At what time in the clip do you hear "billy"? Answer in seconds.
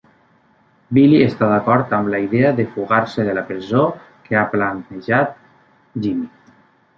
0.97-1.17